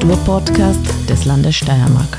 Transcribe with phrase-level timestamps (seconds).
[0.00, 2.18] Kulturpodcast des Landes Steiermark.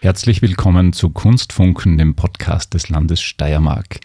[0.00, 4.00] Herzlich willkommen zu Kunstfunken, dem Podcast des Landes Steiermark.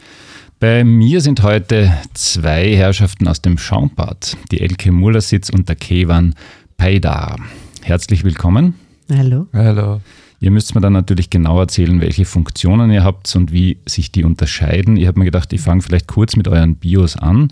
[0.60, 6.36] Bei mir sind heute zwei Herrschaften aus dem Schaumbad, die Elke Mullersitz und der Kevan
[6.76, 7.40] Paidar.
[7.82, 8.76] Herzlich willkommen.
[9.10, 9.48] Hallo.
[9.54, 10.02] Hallo.
[10.44, 14.26] Ihr müsst mir dann natürlich genau erzählen, welche Funktionen ihr habt und wie sich die
[14.26, 14.98] unterscheiden.
[14.98, 17.48] Ich habe mir gedacht, ich fange vielleicht kurz mit euren Bios an.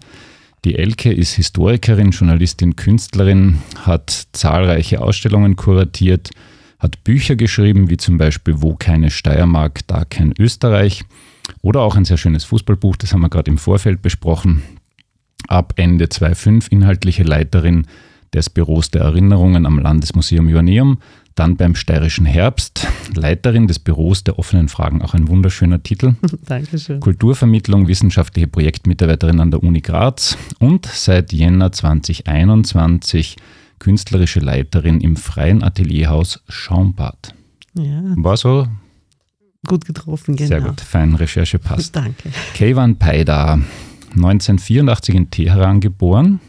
[0.65, 6.31] Die Elke ist Historikerin, Journalistin, Künstlerin, hat zahlreiche Ausstellungen kuratiert,
[6.79, 11.05] hat Bücher geschrieben, wie zum Beispiel Wo keine Steiermark, da kein Österreich.
[11.61, 14.63] Oder auch ein sehr schönes Fußballbuch, das haben wir gerade im Vorfeld besprochen.
[15.47, 17.87] Ab Ende 2005 inhaltliche Leiterin
[18.33, 20.99] des Büros der Erinnerungen am Landesmuseum Joanneum,
[21.35, 26.15] dann beim Steirischen Herbst, Leiterin des Büros der offenen Fragen, auch ein wunderschöner Titel.
[26.45, 26.99] Dankeschön.
[26.99, 33.37] Kulturvermittlung, wissenschaftliche Projektmitarbeiterin an der Uni Graz und seit Jänner 2021
[33.79, 37.33] künstlerische Leiterin im Freien Atelierhaus Schaumbad.
[37.73, 38.67] Ja, War so?
[39.67, 40.47] gut getroffen, genau.
[40.47, 41.95] Sehr gut, fein, Recherche passt.
[41.95, 42.29] Danke.
[42.55, 43.59] Keivan Paida,
[44.15, 46.39] 1984 in Teheran geboren,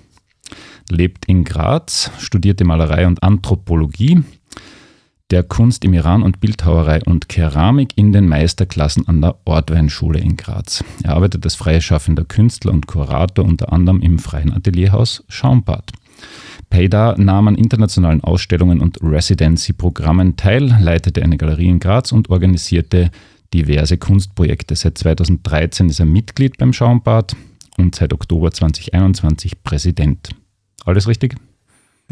[0.88, 4.22] lebt in Graz, studierte Malerei und Anthropologie
[5.32, 10.36] der Kunst im Iran und Bildhauerei und Keramik in den Meisterklassen an der Ortweinschule in
[10.36, 10.84] Graz.
[11.02, 15.90] Er arbeitet als freischaffender Künstler und Kurator unter anderem im Freien Atelierhaus Schaumbad.
[16.68, 23.10] Peida nahm an internationalen Ausstellungen und Residency-Programmen teil, leitete eine Galerie in Graz und organisierte
[23.54, 24.76] diverse Kunstprojekte.
[24.76, 27.34] Seit 2013 ist er Mitglied beim Schaumbad
[27.78, 30.30] und seit Oktober 2021 Präsident.
[30.84, 31.36] Alles richtig?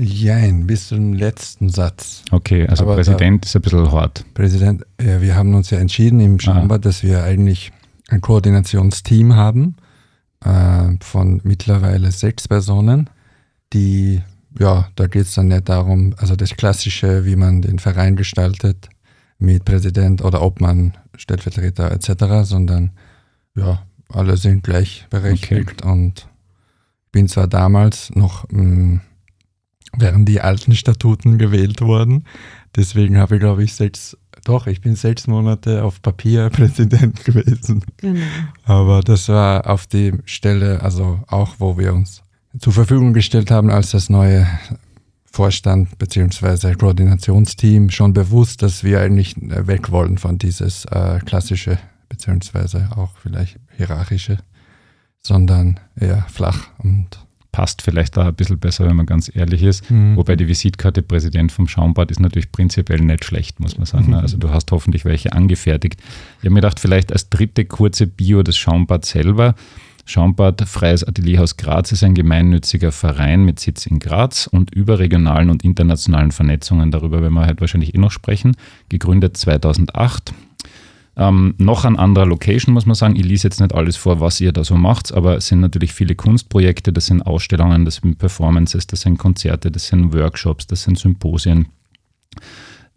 [0.03, 2.23] Jein, bis zum letzten Satz.
[2.31, 4.25] Okay, also Aber Präsident ist ein bisschen hart.
[4.33, 7.71] Präsident, äh, wir haben uns ja entschieden im Schaumbad, dass wir eigentlich
[8.09, 9.77] ein Koordinationsteam haben
[10.45, 13.11] äh, von mittlerweile sechs Personen,
[13.73, 14.23] die,
[14.59, 18.89] ja, da geht es dann nicht darum, also das Klassische, wie man den Verein gestaltet
[19.39, 22.93] mit Präsident oder Obmann, Stellvertreter etc., sondern
[23.55, 26.27] ja, alle sind gleichberechtigt und
[27.13, 29.01] bin zwar damals noch mh,
[29.97, 32.25] wären die alten Statuten gewählt worden.
[32.77, 37.85] Deswegen habe ich, glaube ich, sechs, doch, ich bin sechs Monate auf Papier Präsident gewesen.
[37.97, 38.21] Genau.
[38.65, 42.23] Aber das war auf die Stelle, also auch, wo wir uns
[42.59, 44.47] zur Verfügung gestellt haben als das neue
[45.25, 46.75] Vorstand bzw.
[46.75, 51.79] Koordinationsteam schon bewusst, dass wir eigentlich weg wollen von dieses äh, klassische
[52.11, 54.39] beziehungsweise auch vielleicht hierarchische,
[55.23, 59.91] sondern eher flach und passt vielleicht da ein bisschen besser, wenn man ganz ehrlich ist.
[59.91, 60.17] Mhm.
[60.17, 64.09] Wobei die Visitkarte Präsident vom Schaumbad ist natürlich prinzipiell nicht schlecht, muss man sagen.
[64.09, 64.15] Mhm.
[64.15, 66.01] Also du hast hoffentlich welche angefertigt.
[66.39, 69.55] Ich habe mir gedacht, vielleicht als dritte kurze Bio des Schaumbad selber.
[70.07, 75.65] Schaumbad Freies Atelierhaus Graz ist ein gemeinnütziger Verein mit Sitz in Graz und überregionalen und
[75.65, 76.91] internationalen Vernetzungen.
[76.91, 78.57] Darüber werden wir heute wahrscheinlich eh noch sprechen.
[78.89, 80.33] Gegründet 2008
[81.17, 83.17] ähm, noch an anderer Location, muss man sagen.
[83.17, 85.93] Ich lese jetzt nicht alles vor, was ihr da so macht, aber es sind natürlich
[85.93, 90.83] viele Kunstprojekte, das sind Ausstellungen, das sind Performances, das sind Konzerte, das sind Workshops, das
[90.83, 91.69] sind Symposien,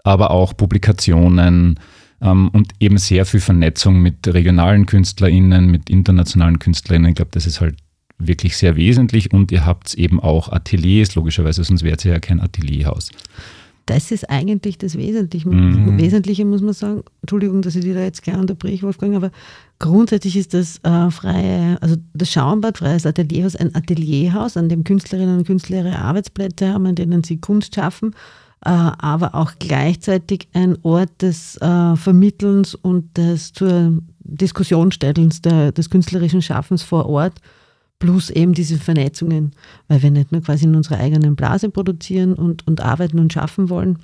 [0.03, 1.79] aber auch Publikationen
[2.21, 7.09] ähm, und eben sehr viel Vernetzung mit regionalen KünstlerInnen, mit internationalen KünstlerInnen.
[7.09, 7.77] Ich glaube, das ist halt
[8.19, 12.39] wirklich sehr wesentlich und ihr habt eben auch Ateliers, logischerweise, sonst wäre es ja kein
[12.39, 13.11] Atelierhaus.
[13.85, 15.49] Das ist eigentlich das Wesentliche.
[15.49, 15.97] Mhm.
[15.97, 19.31] Wesentliche muss man sagen, Entschuldigung, dass ich dir da jetzt gleich unterbreche, Wolfgang, aber
[19.79, 25.39] grundsätzlich ist das äh, freie, also das Schaumbad, freies Atelierhaus, ein Atelierhaus, an dem Künstlerinnen
[25.39, 28.15] und Künstler ihre Arbeitsplätze haben, an denen sie Kunst schaffen,
[28.65, 35.89] äh, aber auch gleichzeitig ein Ort des äh, Vermittelns und des zur Diskussionsstellens der, des
[35.89, 37.33] künstlerischen Schaffens vor Ort
[37.99, 39.53] plus eben diese Vernetzungen,
[39.87, 43.69] weil wir nicht nur quasi in unserer eigenen Blase produzieren und, und arbeiten und schaffen
[43.69, 43.99] wollen,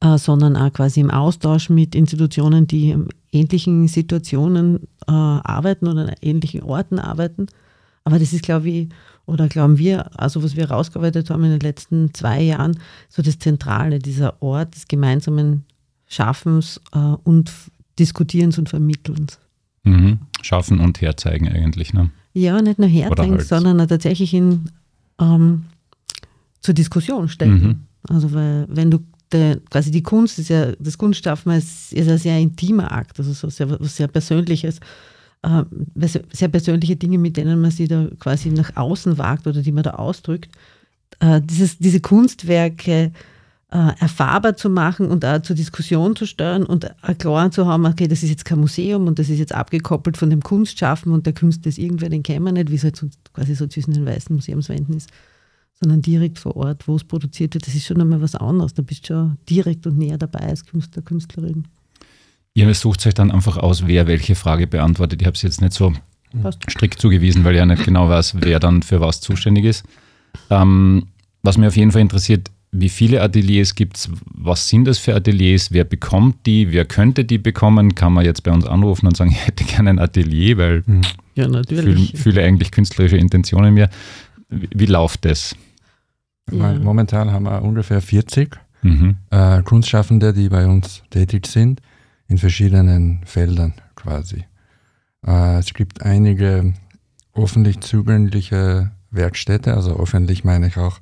[0.00, 6.02] äh, sondern auch quasi im Austausch mit Institutionen, die in ähnlichen Situationen äh, arbeiten oder
[6.02, 7.46] an ähnlichen Orten arbeiten.
[8.04, 8.88] Aber das ist, glaube ich,
[9.26, 12.78] oder glauben wir, also was wir herausgearbeitet haben in den letzten zwei Jahren,
[13.08, 15.64] so das Zentrale, dieser Ort des gemeinsamen
[16.06, 17.50] Schaffens äh, und
[17.98, 19.38] Diskutierens und Vermittelns.
[19.82, 20.18] Mhm.
[20.42, 22.10] Schaffen und herzeigen eigentlich, ne?
[22.36, 24.68] Ja, nicht nur herzeigen, halt sondern tatsächlich in,
[25.18, 25.64] ähm,
[26.60, 27.62] zur Diskussion stellen.
[27.62, 28.14] Mhm.
[28.14, 28.98] Also weil wenn du
[29.32, 33.32] de, quasi die Kunst ist ja, das Kunstschaffen ist, ist ein sehr intimer Akt, also
[33.32, 34.80] so sehr, was sehr Persönliches,
[35.44, 35.62] äh,
[36.30, 39.84] sehr persönliche Dinge, mit denen man sich da quasi nach außen wagt oder die man
[39.84, 40.54] da ausdrückt.
[41.20, 43.12] Äh, dieses, diese Kunstwerke
[43.72, 46.86] äh, erfahrbar zu machen und auch zur Diskussion zu steuern und
[47.18, 50.30] klar zu haben, okay, das ist jetzt kein Museum und das ist jetzt abgekoppelt von
[50.30, 53.08] dem Kunstschaffen und der Künstler ist irgendwer, den kennen wir nicht, wie es halt so,
[53.32, 55.10] quasi so zwischen den weißen Museumswänden ist,
[55.80, 57.66] sondern direkt vor Ort, wo es produziert wird.
[57.66, 58.72] Das ist schon einmal was anderes.
[58.72, 61.66] Da bist du schon direkt und näher dabei als Künstler, Künstlerin.
[62.54, 65.20] Ihr sucht euch dann einfach aus, wer welche Frage beantwortet.
[65.20, 65.92] Ich habe es jetzt nicht so
[66.40, 66.62] Passt.
[66.70, 69.84] strikt zugewiesen, weil ich ja nicht genau weiß, wer dann für was zuständig ist.
[70.50, 71.08] Ähm,
[71.42, 74.10] was mir auf jeden Fall interessiert, wie viele Ateliers gibt es?
[74.26, 75.72] Was sind das für Ateliers?
[75.72, 76.72] Wer bekommt die?
[76.72, 77.94] Wer könnte die bekommen?
[77.94, 81.02] Kann man jetzt bei uns anrufen und sagen, ich hätte gerne ein Atelier, weil hm.
[81.34, 82.10] ja, natürlich.
[82.10, 83.90] Fühle, fühle eigentlich künstlerische Intentionen mehr.
[84.48, 85.56] Wie, wie läuft das?
[86.50, 86.74] Ja.
[86.74, 89.16] Momentan haben wir ungefähr 40 mhm.
[89.30, 91.80] äh, Kunstschaffende, die bei uns tätig sind,
[92.28, 94.44] in verschiedenen Feldern quasi.
[95.26, 96.72] Äh, es gibt einige
[97.34, 100.98] öffentlich zugängliche Werkstätte, also öffentlich meine ich auch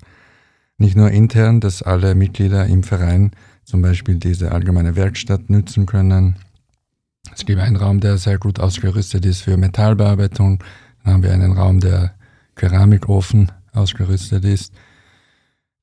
[0.78, 3.30] nicht nur intern, dass alle Mitglieder im Verein
[3.64, 6.36] zum Beispiel diese allgemeine Werkstatt nutzen können.
[7.32, 10.62] Es gibt einen Raum, der sehr gut ausgerüstet ist für Metallbearbeitung.
[11.02, 12.14] Dann haben wir einen Raum, der
[12.54, 14.72] Keramikofen ausgerüstet ist.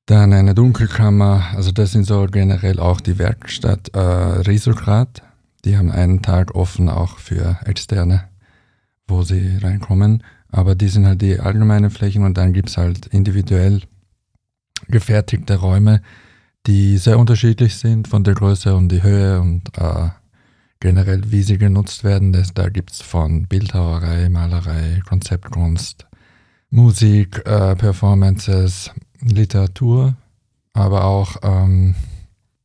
[0.06, 5.22] Dann eine Dunkelkammer, also das sind so generell auch die Werkstatt äh, Risograd.
[5.64, 8.24] Die haben einen Tag offen auch für Externe,
[9.06, 10.24] wo sie reinkommen.
[10.48, 13.82] Aber die sind halt die allgemeinen Flächen und dann gibt es halt individuell
[14.88, 16.02] gefertigte Räume,
[16.66, 20.08] die sehr unterschiedlich sind von der Größe und die Höhe und äh,
[20.80, 22.32] generell, wie sie genutzt werden.
[22.32, 26.06] Das, da gibt es von Bildhauerei, Malerei, Konzeptkunst,
[26.70, 28.90] Musik, äh, Performances,
[29.20, 30.14] Literatur,
[30.72, 31.94] aber auch ähm,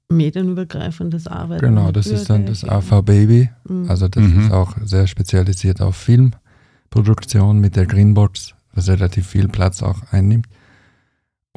[0.10, 1.66] medienübergreifendes Arbeiten.
[1.66, 3.50] Genau, das ist dann das AV Baby.
[3.68, 3.90] Mhm.
[3.90, 4.42] Also das mhm.
[4.42, 10.48] ist auch sehr spezialisiert auf Filmproduktion mit der Greenbox, was relativ viel Platz auch einnimmt.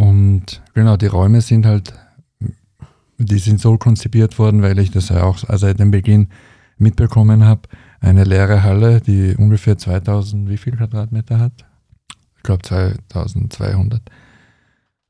[0.00, 1.92] Und genau, die Räume sind halt,
[3.18, 6.28] die sind so konzipiert worden, weil ich das ja auch seit dem Beginn
[6.78, 7.68] mitbekommen habe.
[8.00, 11.52] Eine leere Halle, die ungefähr 2000, wie viel Quadratmeter hat?
[12.38, 14.00] Ich glaube 2200,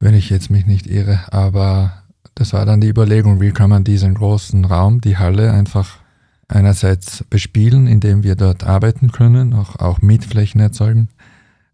[0.01, 1.21] wenn ich jetzt mich nicht irre.
[1.31, 2.03] Aber
[2.35, 5.99] das war dann die Überlegung, wie kann man diesen großen Raum, die Halle, einfach
[6.49, 11.11] einerseits bespielen, indem wir dort arbeiten können, auch, auch Mietflächen erzeugen,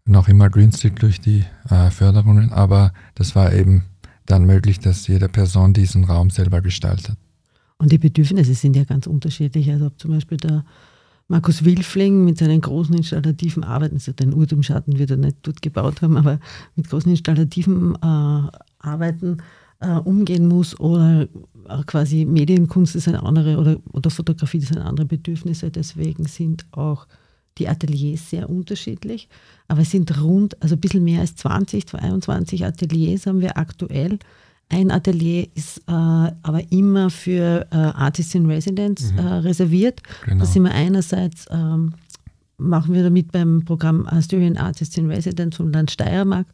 [0.07, 3.83] noch immer günstig durch die äh, Förderungen, aber das war eben
[4.25, 7.17] dann möglich, dass jede Person diesen Raum selber gestaltet.
[7.77, 9.69] Und die Bedürfnisse sind ja ganz unterschiedlich.
[9.69, 10.65] Also ob zum Beispiel der
[11.27, 16.01] Markus Wilfling mit seinen großen installativen Arbeiten, also den Urtumschatten wird er nicht dort gebaut
[16.01, 16.39] haben, aber
[16.75, 18.49] mit großen installativen äh,
[18.79, 19.37] Arbeiten
[19.79, 21.27] äh, umgehen muss oder
[21.85, 25.69] quasi Medienkunst ist eine andere oder, oder Fotografie sind andere Bedürfnisse.
[25.69, 27.07] Deswegen sind auch
[27.57, 29.27] die Ateliers sehr unterschiedlich.
[29.67, 34.19] Aber es sind rund, also ein bisschen mehr als 20, 22 Ateliers haben wir aktuell.
[34.69, 39.19] Ein Atelier ist äh, aber immer für äh, Artists in Residence mhm.
[39.19, 40.01] äh, reserviert.
[40.25, 40.39] Genau.
[40.39, 41.93] Da sind wir einerseits, ähm,
[42.57, 46.47] machen wir damit beim Programm Asturian Artists in Residence vom Land Steiermark,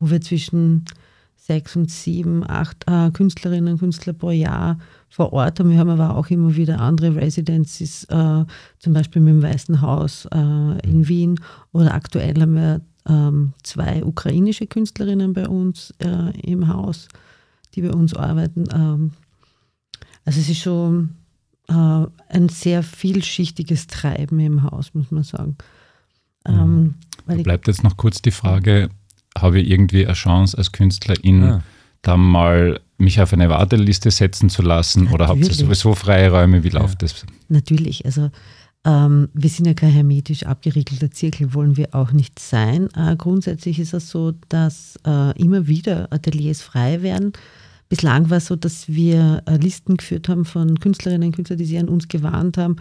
[0.00, 0.84] wo wir zwischen
[1.46, 4.78] sechs und sieben, acht äh, Künstlerinnen und Künstler pro Jahr
[5.08, 5.70] vor Ort haben.
[5.70, 8.44] Wir haben aber auch immer wieder andere Residencies, äh,
[8.78, 11.38] zum Beispiel mit dem Weißen Haus äh, in Wien
[11.72, 17.06] oder aktuell haben wir ähm, zwei ukrainische Künstlerinnen bei uns äh, im Haus,
[17.74, 18.64] die bei uns arbeiten.
[18.72, 19.12] Ähm,
[20.24, 21.10] also es ist schon
[21.68, 25.56] äh, ein sehr vielschichtiges Treiben im Haus, muss man sagen.
[26.44, 26.94] Ähm,
[27.26, 28.88] da bleibt jetzt noch kurz die Frage,
[29.42, 31.62] habe ich irgendwie eine Chance als Künstlerin, ja.
[32.02, 35.14] da mal mich auf eine Warteliste setzen zu lassen Natürlich.
[35.14, 36.64] oder habt ihr sowieso freie Räume?
[36.64, 37.08] Wie läuft ja.
[37.08, 37.26] das?
[37.48, 38.30] Natürlich, also
[38.84, 42.88] ähm, wir sind ja kein hermetisch abgeriegelter Zirkel, wollen wir auch nicht sein.
[42.96, 47.32] Äh, grundsätzlich ist es so, dass äh, immer wieder Ateliers frei werden.
[47.88, 51.66] Bislang war es so, dass wir äh, Listen geführt haben von Künstlerinnen und Künstlern, die
[51.66, 52.76] sich an uns gewarnt haben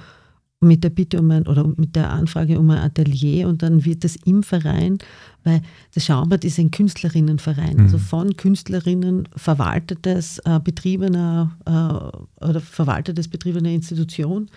[0.62, 4.04] mit der Bitte um ein, oder mit der Anfrage um ein Atelier und dann wird
[4.04, 4.98] das im Verein,
[5.44, 5.62] weil
[5.94, 7.84] das Schaumbad ist ein Künstlerinnenverein, also mhm.
[7.84, 14.50] also von Künstlerinnen verwaltetes äh, betriebener äh, oder verwaltetes betriebener Institution.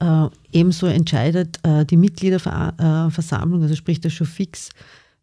[0.00, 4.70] Äh, ebenso entscheidet äh, die Mitgliederversammlung, also sprich das schon fix,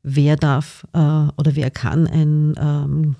[0.04, 3.16] wer darf äh, oder wer kann ein, ähm,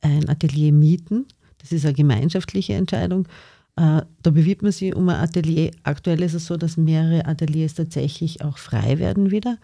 [0.00, 1.26] ein Atelier mieten.
[1.58, 3.26] Das ist eine gemeinschaftliche Entscheidung.
[3.78, 5.70] Äh, da bewirbt man sich um ein Atelier.
[5.84, 9.56] Aktuell ist es so, dass mehrere Ateliers tatsächlich auch frei werden wieder.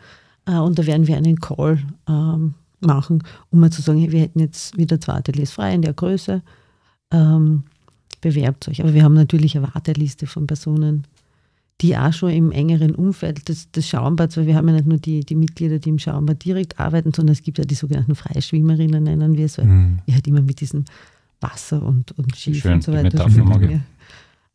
[0.47, 4.38] Äh, und da werden wir einen Call ähm, machen, um mal zu sagen, wir hätten
[4.38, 6.42] jetzt wieder zwei Ateliers frei in der Größe.
[7.11, 7.64] Ähm,
[8.21, 8.80] bewerbt euch.
[8.83, 11.09] Aber wir haben natürlich eine Warteliste von Personen,
[11.80, 14.99] die auch schon im engeren Umfeld des, des Schaumbads, weil wir haben ja nicht nur
[14.99, 19.02] die, die Mitglieder, die im Schaumbad direkt arbeiten, sondern es gibt ja die sogenannten Freischwimmerinnen,
[19.02, 19.99] nennen wir es, weil mhm.
[20.06, 20.85] wir halt immer mit diesen
[21.41, 23.29] Wasser und, und Skis Schön, und so weiter.
[23.29, 23.71] Mag ich.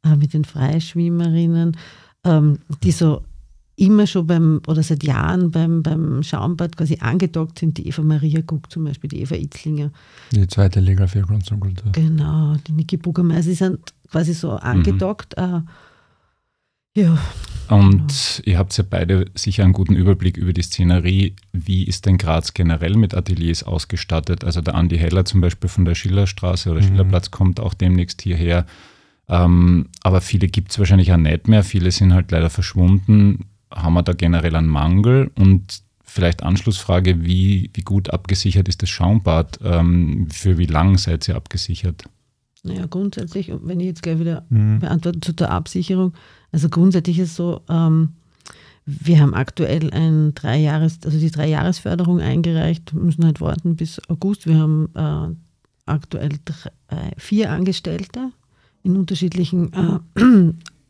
[0.10, 1.78] äh, mit den Freischwimmerinnen,
[2.24, 3.24] ähm, die so
[3.80, 7.78] immer schon beim, oder seit Jahren beim, beim Schaumbad quasi angedockt sind.
[7.78, 9.92] Die Eva Maria Guck zum Beispiel, die Eva Itzlinger.
[10.32, 11.92] Die zweite Liga für Kunst und Kultur.
[11.94, 13.80] Genau, die Niki Bugermeier, sie sind
[14.12, 15.36] quasi so angedockt.
[15.38, 15.62] Äh,
[16.96, 17.18] ja,
[17.70, 21.36] Und ihr habt ja beide sicher einen guten Überblick über die Szenerie.
[21.54, 24.44] Wie ist denn Graz generell mit Ateliers ausgestattet?
[24.44, 26.88] Also der Andi Heller zum Beispiel von der Schillerstraße oder Mhm.
[26.88, 28.66] Schillerplatz kommt auch demnächst hierher.
[29.28, 31.64] Ähm, aber viele gibt es wahrscheinlich auch nicht mehr.
[31.64, 33.46] Viele sind halt leider verschwunden.
[33.72, 35.30] Haben wir da generell einen Mangel?
[35.36, 39.60] Und vielleicht Anschlussfrage, wie, wie gut abgesichert ist das Schaumbad?
[39.64, 42.06] Ähm, für wie lang seid ihr abgesichert?
[42.64, 44.80] Naja, grundsätzlich, wenn ich jetzt gleich wieder Mhm.
[44.80, 46.14] beantworte zu der Absicherung.
[46.52, 48.10] Also grundsätzlich ist es so, ähm,
[48.86, 54.48] wir haben aktuell ein Dreijahres, also die Dreijahresförderung eingereicht, müssen halt warten bis August.
[54.48, 55.36] Wir haben äh,
[55.86, 56.72] aktuell drei,
[57.18, 58.32] vier Angestellte
[58.84, 60.00] in unterschiedlichen äh,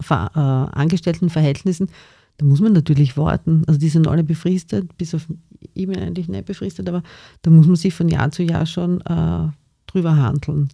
[0.10, 1.90] äh, Angestelltenverhältnissen.
[2.38, 3.64] Da muss man natürlich warten.
[3.68, 5.28] Also die sind alle befristet, bis auf
[5.76, 7.04] E-Mail eigentlich nicht befristet, aber
[7.42, 9.48] da muss man sich von Jahr zu Jahr schon äh,
[9.88, 10.70] drüber handeln.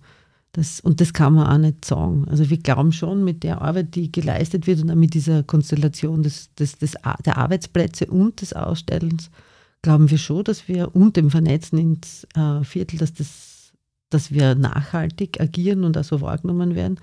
[0.55, 2.25] Das, und das kann man auch nicht sagen.
[2.29, 6.23] Also wir glauben schon mit der Arbeit, die geleistet wird und auch mit dieser Konstellation
[6.23, 6.95] des, des, des,
[7.25, 9.29] der Arbeitsplätze und des Ausstellens,
[9.81, 13.73] glauben wir schon, dass wir und dem Vernetzen ins äh, Viertel, dass, das,
[14.09, 17.01] dass wir nachhaltig agieren und auch so wahrgenommen werden.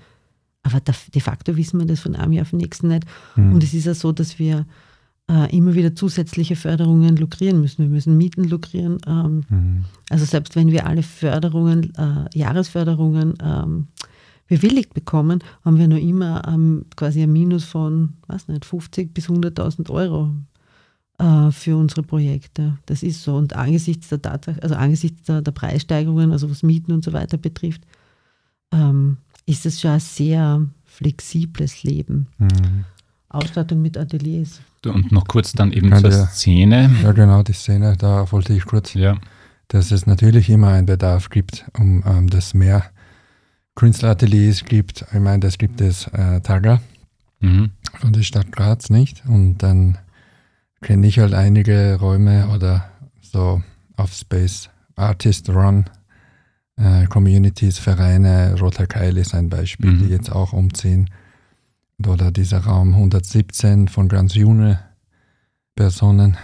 [0.63, 3.05] Aber de facto wissen wir das von einem Jahr auf den nächsten nicht.
[3.35, 3.53] Mhm.
[3.53, 4.65] Und es ist ja so, dass wir
[5.29, 7.83] äh, immer wieder zusätzliche Förderungen lukrieren müssen.
[7.83, 8.97] Wir müssen Mieten lukrieren.
[9.07, 9.85] Ähm, Mhm.
[10.09, 13.87] also selbst wenn wir alle Förderungen, äh, Jahresförderungen ähm,
[14.47, 19.29] bewilligt bekommen, haben wir noch immer ähm, quasi ein Minus von, was nicht, 50 bis
[19.29, 20.31] 100.000 Euro
[21.19, 22.77] äh, für unsere Projekte.
[22.85, 23.35] Das ist so.
[23.35, 27.37] Und angesichts der Tatsache, also angesichts der, der Preissteigerungen, also was Mieten und so weiter
[27.37, 27.81] betrifft,
[28.71, 32.27] ähm, ist es schon ein sehr flexibles Leben.
[32.37, 32.85] Mhm.
[33.33, 34.61] Ausstattung mit Ateliers.
[34.85, 36.89] Und noch kurz dann eben Kann zur der- Szene.
[37.03, 39.17] Ja, genau, die Szene, da wollte ich kurz, Ja.
[39.69, 42.83] dass es natürlich immer einen Bedarf gibt, um ähm, dass mehr
[43.75, 45.05] Künstlerateliers gibt.
[45.13, 46.81] Ich meine, das gibt es äh, Taga
[47.39, 47.71] Mhm.
[47.99, 49.23] von der Stadt Graz nicht.
[49.27, 49.97] Und dann
[50.81, 52.89] kenne ich halt einige Räume oder
[53.21, 53.61] so
[53.97, 55.85] auf Space Artist Run
[56.77, 58.55] äh, Communities, Vereine.
[58.59, 59.99] Roter Keil ist ein Beispiel, Mhm.
[59.99, 61.09] die jetzt auch umziehen.
[62.05, 64.79] Oder dieser Raum 117 von ganz junge
[65.75, 66.37] Personen.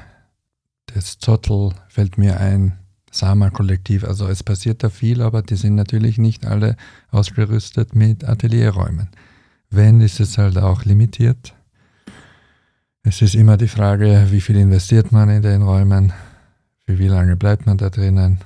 [0.88, 2.74] Das Zottel fällt mir ein.
[3.12, 6.76] Sama-Kollektiv, also es passiert da viel, aber die sind natürlich nicht alle
[7.10, 9.10] ausgerüstet mit Atelierräumen.
[9.72, 11.56] Wenn, ist es halt auch limitiert.
[13.02, 16.14] Es ist immer die Frage, wie viel investiert man in den Räumen,
[16.86, 18.40] für wie lange bleibt man da drinnen.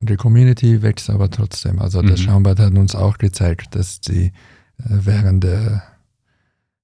[0.00, 1.80] Die Community wächst aber trotzdem.
[1.80, 2.24] Also das Mhm.
[2.24, 4.32] Schaumbad hat uns auch gezeigt, dass sie äh,
[4.84, 5.82] während der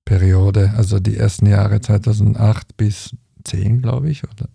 [0.06, 4.48] Periode, also die ersten Jahre 2008 bis 10, glaube ich, oder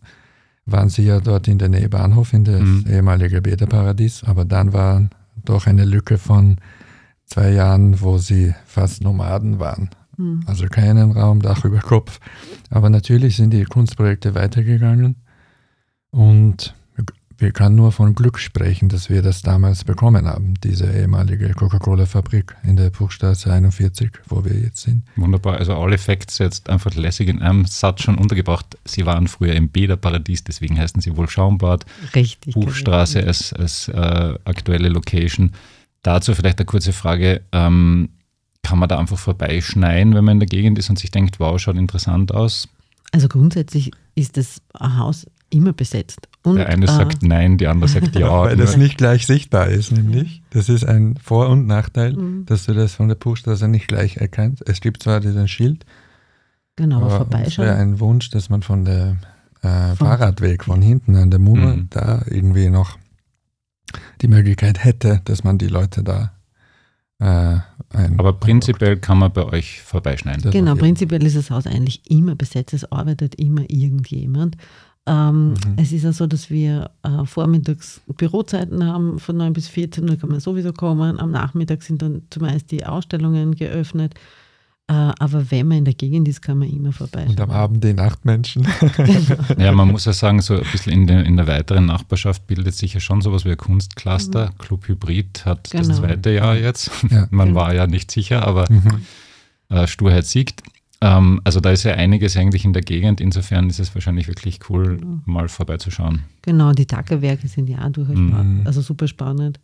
[0.66, 2.86] waren sie ja dort in der Nähe Bahnhof, in das Mhm.
[2.90, 4.24] ehemalige Bäderparadies.
[4.24, 5.08] Aber dann war
[5.46, 6.58] doch eine Lücke von
[7.26, 9.90] zwei Jahren, wo sie fast Nomaden waren.
[10.18, 10.44] Hm.
[10.46, 12.20] Also keinen Raum, Dach über Kopf.
[12.70, 15.16] Aber natürlich sind die Kunstprojekte weitergegangen
[16.12, 16.74] und
[17.42, 22.56] wir können nur von Glück sprechen, dass wir das damals bekommen haben, diese ehemalige Coca-Cola-Fabrik
[22.64, 25.04] in der Buchstraße 41, wo wir jetzt sind.
[25.16, 25.58] Wunderbar.
[25.58, 28.78] Also alle Facts jetzt einfach lässig in einem Satz schon untergebracht.
[28.86, 31.86] Sie waren früher im Bäderparadies, deswegen heißen sie wohl Schaumbad.
[32.14, 32.54] Richtig.
[32.54, 35.54] Buchstraße als, als äh, aktuelle Location.
[36.04, 37.42] Dazu vielleicht eine kurze Frage.
[37.52, 38.10] Ähm,
[38.62, 41.60] kann man da einfach vorbeischneien, wenn man in der Gegend ist und sich denkt, wow,
[41.60, 42.70] schaut interessant aus?
[43.12, 46.28] Also grundsätzlich ist das Haus immer besetzt.
[46.44, 48.30] Und, Der eine äh, sagt nein, die andere sagt ja.
[48.44, 50.42] Weil das nicht gleich sichtbar ist, nämlich.
[50.50, 52.46] Das ist ein Vor- und Nachteil, Mhm.
[52.46, 54.68] dass du das von der Buchstraße nicht gleich erkennst.
[54.68, 55.86] Es gibt zwar diesen Schild,
[56.76, 57.68] Genau, aber es wäre vorbeischauen.
[57.70, 59.18] ein Wunsch, dass man von der
[59.62, 61.88] äh, Von- Fahrradweg von hinten an der Mur Mhm.
[61.92, 62.98] da irgendwie noch
[64.22, 66.32] die Möglichkeit hätte, dass man die Leute da
[67.20, 67.60] äh,
[67.94, 70.42] ein Aber prinzipiell kann man bei euch vorbeischneiden.
[70.42, 74.56] Das Genau, prinzipiell ist das Haus eigentlich immer besetzt, es arbeitet immer irgendjemand.
[75.12, 75.56] Ähm, Mhm.
[75.78, 80.16] Es ist ja so, dass wir äh, vormittags Bürozeiten haben von 9 bis 14, da
[80.16, 81.20] kann man sowieso kommen.
[81.20, 84.14] Am Nachmittag sind dann zumeist die Ausstellungen geöffnet.
[84.88, 87.32] Äh, aber wenn man in der Gegend ist, kann man immer vorbeischauen.
[87.32, 88.66] Und am Abend die Nachtmenschen.
[89.58, 92.76] Ja, man muss ja sagen, so ein bisschen in der, in der weiteren Nachbarschaft bildet
[92.76, 94.52] sich ja schon sowas wie ein Kunstcluster.
[94.60, 96.00] Club Hybrid hat das Genau.
[96.00, 96.90] zweite Jahr jetzt.
[97.10, 97.28] Ja.
[97.32, 97.60] Man Genau.
[97.60, 99.06] war ja nicht sicher, aber Mhm.
[99.70, 100.64] äh, Sturheit siegt.
[101.04, 103.20] Ähm, also da ist ja einiges eigentlich in der Gegend.
[103.22, 105.20] Insofern ist es wahrscheinlich wirklich cool, Genau.
[105.26, 106.24] mal vorbeizuschauen.
[106.44, 108.30] Genau, die Tackerwerke sind ja auch durchaus Mhm.
[108.30, 109.60] spannend, also super spannend.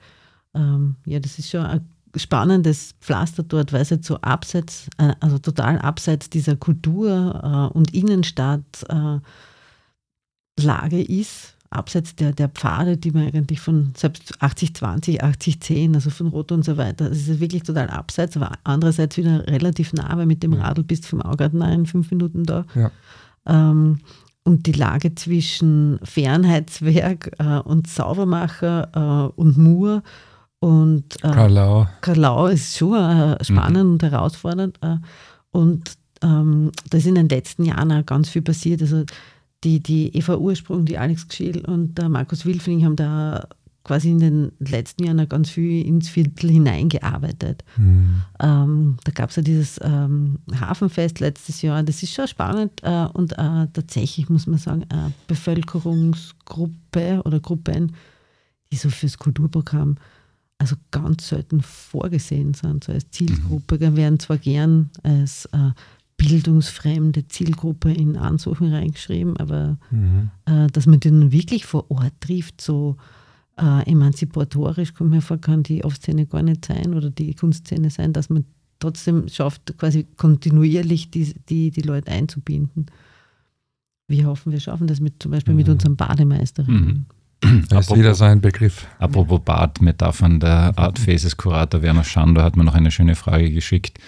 [0.55, 1.81] ähm, ja, das ist schon ein
[2.15, 7.77] spannendes Pflaster dort, weil es jetzt so abseits, äh, also total abseits dieser Kultur äh,
[7.77, 9.21] und Innenstadtlage
[10.57, 16.27] äh, ist, abseits der, der Pfade, die man eigentlich von selbst 80-20, 80-10, also von
[16.27, 20.25] Rot und so weiter, das ist wirklich total abseits, aber andererseits wieder relativ nah, weil
[20.25, 22.65] mit dem Radl bist du vom Augarten in fünf Minuten da.
[22.75, 22.91] Ja.
[23.45, 23.99] Ähm,
[24.43, 30.03] und die Lage zwischen Fernheitswerk äh, und Saubermacher äh, und Mur
[30.59, 31.87] und äh, Karlau.
[32.01, 33.91] Karlau ist schon äh, spannend mhm.
[33.93, 34.77] und herausfordernd.
[34.81, 34.97] Äh,
[35.51, 38.81] und ähm, da ist in den letzten Jahren auch ganz viel passiert.
[38.81, 39.03] Also
[39.63, 43.47] die, die Eva Ursprung, die Alex Geschiel und der Markus Wilfling haben da
[43.87, 47.63] quasi in den letzten Jahren ganz viel ins Viertel hineingearbeitet.
[47.77, 48.21] Mhm.
[48.39, 51.81] Ähm, da gab es ja dieses ähm, Hafenfest letztes Jahr.
[51.83, 57.93] Das ist schon spannend äh, und äh, tatsächlich muss man sagen, eine Bevölkerungsgruppe oder Gruppen,
[58.71, 59.95] die so fürs Kulturprogramm
[60.59, 63.95] also ganz selten vorgesehen sind, so als Zielgruppe, mhm.
[63.95, 65.71] werden zwar gern als äh,
[66.17, 70.31] bildungsfremde Zielgruppe in Ansuchen reingeschrieben, aber mhm.
[70.45, 72.97] äh, dass man die dann wirklich vor Ort trifft, so
[73.57, 78.13] äh, emanzipatorisch, kommt mir vor, kann die Off-Szene gar nicht sein oder die Kunstszene sein,
[78.13, 78.45] dass man
[78.79, 82.87] trotzdem schafft, quasi kontinuierlich die, die, die Leute einzubinden.
[84.07, 85.59] Wir hoffen, wir schaffen das mit, zum Beispiel mhm.
[85.59, 86.85] mit unseren Bademeisterinnen.
[86.85, 87.05] Mhm.
[87.69, 88.87] Das ist wieder so ein Begriff.
[88.97, 93.99] Apropos Badmetaphern, der Art Faces Kurator Werner Schandor hat mir noch eine schöne Frage geschickt.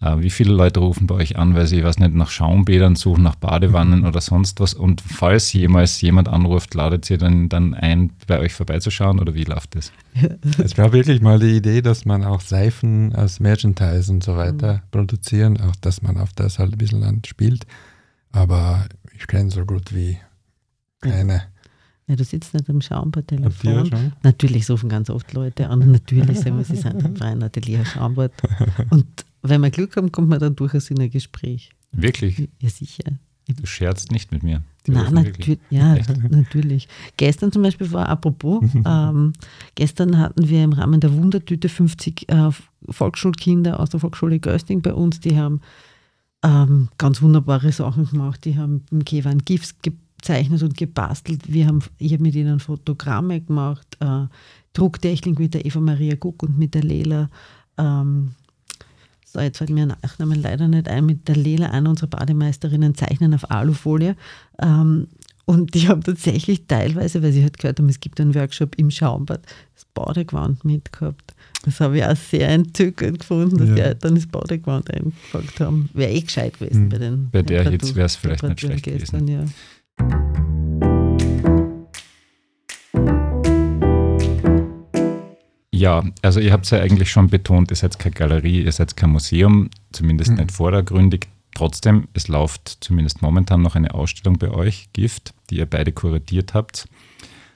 [0.00, 3.22] Äh, wie viele Leute rufen bei euch an, weil sie, weiß nicht, nach Schaumbädern suchen,
[3.22, 4.06] nach Badewannen mhm.
[4.06, 4.74] oder sonst was?
[4.74, 9.44] Und falls jemals jemand anruft, ladet ihr dann, dann ein, bei euch vorbeizuschauen oder wie
[9.44, 9.92] läuft das?
[10.62, 14.74] Es war wirklich mal die Idee, dass man auch Seifen als Merchandise und so weiter
[14.74, 14.80] mhm.
[14.90, 17.66] produzieren, auch dass man auf das halt ein bisschen anspielt.
[18.32, 18.86] Aber
[19.16, 20.18] ich kenne so gut wie
[21.00, 21.42] keine.
[22.06, 24.12] Ja, du sitzt nicht am Schaumbad-Telefon.
[24.22, 25.90] Natürlich suchen ganz oft Leute an.
[25.90, 28.32] Natürlich sagen wir, sie sind am freien Atelier Schaumbad.
[28.90, 29.06] Und
[29.44, 31.70] wenn wir Glück haben, kommt man dann durchaus in ein Gespräch.
[31.92, 32.48] Wirklich?
[32.60, 33.04] Ja, sicher.
[33.46, 34.62] Du scherzt nicht mit mir.
[34.86, 35.96] Nein, natür ja,
[36.30, 36.88] natürlich.
[37.16, 39.32] Gestern zum Beispiel war, apropos, ähm,
[39.74, 42.50] gestern hatten wir im Rahmen der Wundertüte 50 äh,
[42.88, 45.60] Volksschulkinder aus der Volksschule Gösting bei uns, die haben
[46.44, 48.44] ähm, ganz wunderbare Sachen gemacht.
[48.44, 51.52] Die haben im Kewan GIFs gezeichnet und gebastelt.
[51.52, 54.26] Wir haben, ich habe mit ihnen Fotogramme gemacht, äh,
[54.74, 57.30] Drucktechnik mit der Eva Maria Guck und mit der Lela.
[57.78, 58.32] Ähm,
[59.34, 63.34] so, jetzt fällt mir Nachnamen leider nicht ein, mit der Lela, einer unserer Bademeisterinnen, zeichnen
[63.34, 64.14] auf Alufolie.
[64.62, 65.08] Ähm,
[65.44, 68.90] und die haben tatsächlich teilweise, weil sie halt gehört haben, es gibt einen Workshop im
[68.90, 69.42] Schaumbad,
[69.74, 71.34] das Badegewand mitgehabt.
[71.64, 73.74] Das habe ich auch sehr entzückend gefunden, dass ja.
[73.74, 75.90] die halt dann das Badegewand eingepackt haben.
[75.92, 76.88] Wäre eh gescheit gewesen mhm.
[76.88, 79.46] bei den Bei der Hitze wäre es vielleicht nicht schlecht gestern, gewesen.
[79.46, 79.52] Ja.
[85.74, 88.96] Ja, also ihr habt es ja eigentlich schon betont, ihr seid keine Galerie, ihr seid
[88.96, 90.36] kein Museum, zumindest mhm.
[90.36, 91.26] nicht vordergründig.
[91.52, 96.54] Trotzdem, es läuft zumindest momentan noch eine Ausstellung bei euch, Gift, die ihr beide kuratiert
[96.54, 96.86] habt.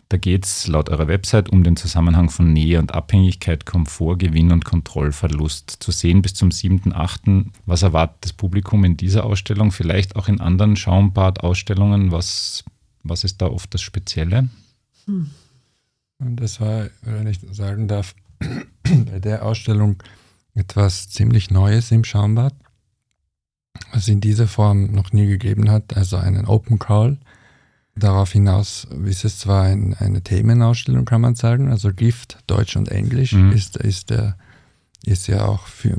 [0.09, 4.51] Da geht es laut eurer Website um den Zusammenhang von Nähe und Abhängigkeit, Komfort, Gewinn
[4.51, 5.77] und Kontrollverlust.
[5.79, 7.47] Zu sehen bis zum 7.8.
[7.67, 9.71] Was erwartet das Publikum in dieser Ausstellung?
[9.71, 12.11] Vielleicht auch in anderen Schaumbad-Ausstellungen?
[12.11, 12.65] Was,
[13.05, 14.49] was ist da oft das Spezielle?
[15.05, 15.31] Hm.
[16.19, 18.15] Und das war, wenn ich sagen darf,
[18.83, 20.03] bei der Ausstellung
[20.55, 22.55] etwas ziemlich Neues im Schaumbad,
[23.93, 27.19] was es in dieser Form noch nie gegeben hat, also einen Open Call.
[27.95, 32.91] Darauf hinaus ist es zwar ein, eine Themenausstellung, kann man sagen, also Gift, Deutsch und
[32.91, 33.53] Englisch mhm.
[33.53, 34.37] ist, ist, der,
[35.05, 35.97] ist ja auch für,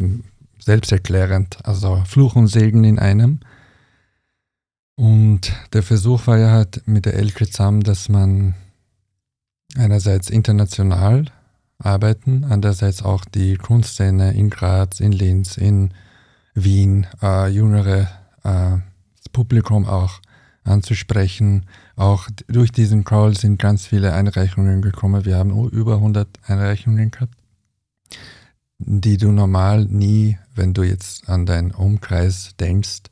[0.59, 3.39] selbsterklärend, also Fluch und Segen in einem.
[4.95, 8.55] Und der Versuch war ja halt mit der Elke zusammen, dass man
[9.77, 11.25] einerseits international
[11.77, 15.93] arbeiten, andererseits auch die Kunstszene in Graz, in Linz, in
[16.53, 18.09] Wien, äh, jüngere
[18.43, 18.77] äh,
[19.31, 20.19] Publikum auch
[20.63, 21.65] anzusprechen.
[21.95, 25.25] Auch durch diesen Call sind ganz viele Einreichungen gekommen.
[25.25, 27.35] Wir haben über 100 Einreichungen gehabt,
[28.77, 33.03] die du normal nie, wenn du jetzt an deinen Umkreis denkst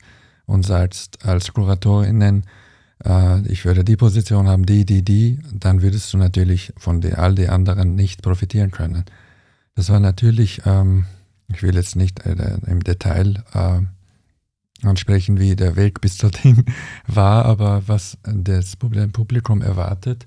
[0.46, 2.44] und sagst als Kuratorinnen,
[3.04, 7.14] äh, ich würde die Position haben, die, die, die, dann würdest du natürlich von den,
[7.14, 9.04] all den anderen nicht profitieren können.
[9.74, 11.04] Das war natürlich, ähm,
[11.48, 13.80] ich will jetzt nicht äh, im Detail äh,
[14.86, 16.64] ansprechen, wie der Weg bis dorthin
[17.06, 20.26] war, aber was das Publikum erwartet.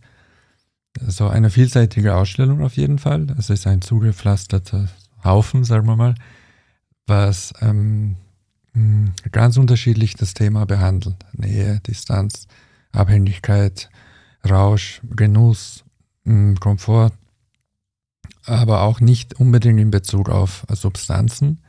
[1.08, 3.28] So eine vielseitige Ausstellung auf jeden Fall.
[3.38, 4.90] Es ist ein zugepflasterter
[5.24, 6.16] Haufen, sagen wir mal,
[7.08, 8.16] was ähm, hm,
[9.32, 11.16] ganz unterschiedlich das Thema behandelt.
[11.34, 12.48] Nähe, Distanz,
[12.92, 13.90] Abhängigkeit,
[14.48, 15.84] Rausch, Genuss,
[16.26, 17.12] hm, Komfort.
[18.46, 21.60] aber auch nicht unbedingt in Bezug auf Substanzen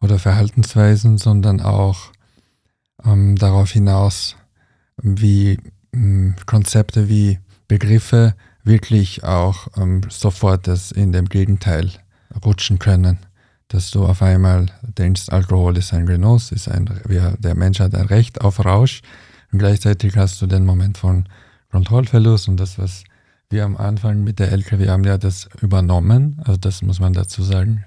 [0.00, 2.12] oder Verhaltensweisen, sondern auch
[3.04, 4.36] ähm, darauf hinaus,
[4.96, 5.58] wie
[5.92, 11.90] ähm, Konzepte wie Begriffe wirklich auch ähm, sofort das in dem Gegenteil
[12.44, 13.18] rutschen können.
[13.70, 16.90] Dass du auf einmal denkst, Alkohol ist ein Genuss, ist ein,
[17.38, 19.00] der Mensch hat ein Recht auf Rausch
[19.52, 21.28] und gleichzeitig hast du den Moment von
[21.70, 23.04] Kontrollverlust und das, was
[23.48, 27.44] wir am Anfang mit der LKW haben ja das übernommen, also das muss man dazu
[27.44, 27.84] sagen,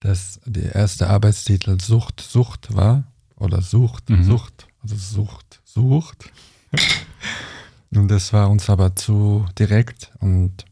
[0.00, 3.04] dass der erste Arbeitstitel Sucht, Sucht war
[3.36, 4.24] oder Sucht, mhm.
[4.24, 6.32] Sucht, also Sucht, Sucht.
[7.94, 10.64] und das war uns aber zu direkt und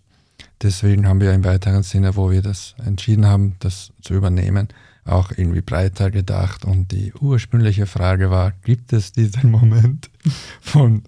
[0.63, 4.69] deswegen haben wir im weiteren Sinne, wo wir das entschieden haben, das zu übernehmen,
[5.05, 6.65] auch irgendwie breiter gedacht.
[6.65, 10.11] Und die ursprüngliche Frage war, gibt es diesen Moment
[10.61, 11.03] von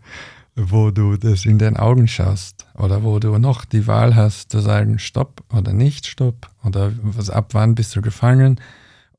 [0.54, 4.60] wo du das in den Augen schaust oder wo du noch die Wahl hast zu
[4.60, 6.50] sagen Stopp oder nicht Stopp?
[6.62, 8.60] Oder was, ab wann bist du gefangen?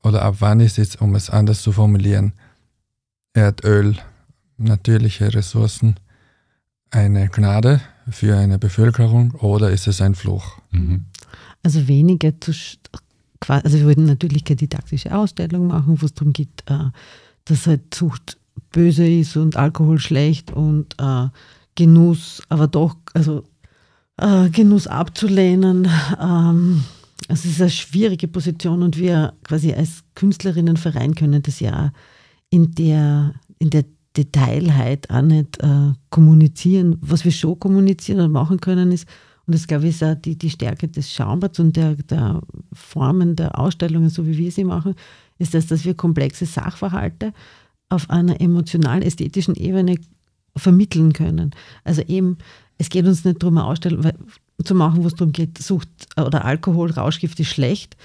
[0.02, 2.34] Oder ab wann ist es, um es anders zu formulieren,
[3.32, 3.96] Erdöl,
[4.58, 5.96] natürliche Ressourcen
[6.90, 10.58] eine Gnade für eine Bevölkerung oder ist es ein Fluch?
[10.70, 11.04] Mhm.
[11.62, 12.52] Also weniger zu,
[13.48, 16.90] also wir würden natürlich keine didaktische Ausstellung machen, wo es darum geht, äh,
[17.46, 18.38] dass halt Zucht
[18.70, 21.28] böse ist und Alkohol schlecht und äh,
[21.74, 23.44] Genuss, aber doch, also
[24.16, 25.88] äh, Genuss abzulehnen.
[26.20, 26.84] Ähm,
[27.28, 31.92] es ist eine schwierige Position und wir quasi als Künstlerinnenverein können das ja
[32.50, 33.84] in der, in der
[34.16, 36.96] Detailheit auch nicht äh, kommunizieren.
[37.00, 39.08] Was wir schon kommunizieren und machen können, ist,
[39.46, 42.40] und das glaube ich ist auch die, die Stärke des Schaumbads und der, der
[42.72, 44.94] Formen der Ausstellungen, so wie wir sie machen,
[45.38, 47.32] ist das, dass wir komplexe Sachverhalte
[47.88, 49.96] auf einer emotional-ästhetischen Ebene
[50.56, 51.50] vermitteln können.
[51.82, 52.38] Also eben,
[52.78, 54.12] es geht uns nicht darum, eine Ausstellung
[54.62, 57.96] zu machen, wo es darum geht, Sucht oder Alkohol, Rauschgift ist schlecht.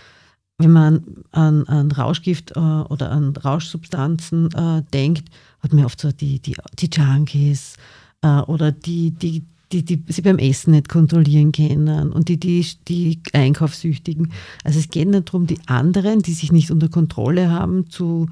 [0.60, 5.30] Wenn man an, an Rauschgift äh, oder an Rauschsubstanzen äh, denkt,
[5.62, 7.78] hat man oft so die, die, die Junkies
[8.22, 12.66] äh, oder die, die, die, die sie beim Essen nicht kontrollieren können und die, die,
[12.90, 14.34] die Einkaufssüchtigen.
[14.66, 18.28] Also es geht nicht darum, die anderen, die sich nicht unter Kontrolle haben, zu,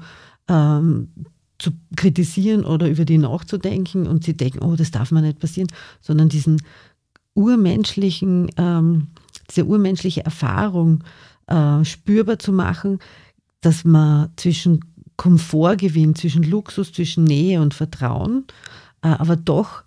[0.48, 1.08] ähm,
[1.58, 5.68] zu kritisieren oder über die nachzudenken und sie denken, oh, das darf man nicht passieren,
[6.02, 6.60] sondern diesen
[7.34, 9.06] urmenschlichen, ähm,
[9.48, 11.04] diese urmenschliche Erfahrung
[11.48, 12.98] äh, spürbar zu machen,
[13.60, 14.84] dass man zwischen
[15.16, 18.44] Komfort gewinnt, zwischen Luxus, zwischen Nähe und Vertrauen,
[19.02, 19.82] äh, aber doch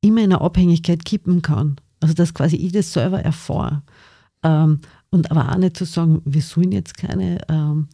[0.00, 1.76] immer in eine Abhängigkeit kippen kann.
[2.00, 3.82] Also dass quasi ich das selber erfahre.
[4.42, 7.88] Ähm, und aber auch nicht zu sagen, wir sollen jetzt keine ähm,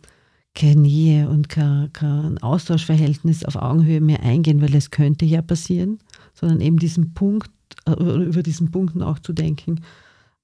[0.56, 5.98] keine Nähe und kein, kein Austauschverhältnis auf Augenhöhe mehr eingehen, weil es könnte ja passieren,
[6.34, 7.50] sondern eben diesen Punkt,
[7.84, 9.82] äh, über diesen Punkt nachzudenken,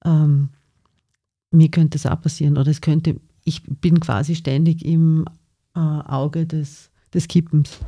[0.05, 0.49] ähm,
[1.53, 5.25] mir könnte es auch passieren oder es könnte, ich bin quasi ständig im
[5.75, 7.79] äh, Auge des, des Kippens.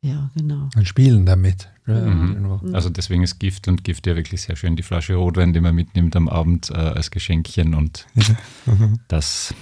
[0.00, 0.68] Ja, genau.
[0.74, 1.68] Und spielen damit.
[1.86, 2.70] Mhm.
[2.72, 4.76] Also deswegen ist Gift und Gift ja wirklich sehr schön.
[4.76, 8.06] Die Flasche Rotwein, die man mitnimmt am Abend äh, als Geschenkchen und
[8.66, 8.98] mhm.
[9.08, 9.54] das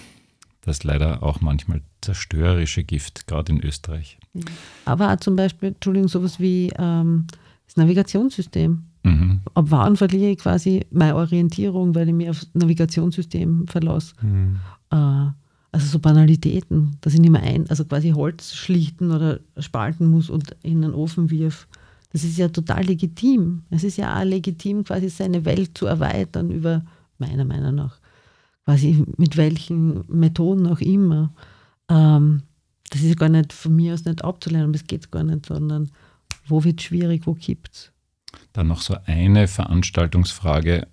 [0.63, 4.19] das leider auch manchmal zerstörerische Gift, gerade in Österreich.
[4.85, 7.27] Aber auch zum Beispiel, Entschuldigung, sowas wie ähm,
[7.67, 8.85] das Navigationssystem.
[9.03, 9.41] Mhm.
[9.55, 14.15] Ab wann verliere ich quasi meine Orientierung, weil ich mich aufs Navigationssystem verlasse?
[14.23, 14.57] Mhm.
[14.91, 15.29] Äh,
[15.73, 20.29] also so Banalitäten, dass ich nicht mehr ein, also quasi Holz schlichten oder spalten muss
[20.29, 21.69] und in den Ofen wirf.
[22.13, 23.63] Das ist ja total legitim.
[23.71, 26.83] Es ist ja auch legitim, quasi seine Welt zu erweitern über,
[27.19, 28.01] meiner Meinung nach,
[28.65, 31.33] quasi mit welchen Methoden auch immer.
[31.89, 32.43] Ähm,
[32.91, 35.91] das ist gar nicht von mir aus nicht abzulehnen, das geht gar nicht, sondern
[36.47, 37.93] wo wird es schwierig, wo gibt es.
[38.53, 40.87] Dann noch so eine Veranstaltungsfrage.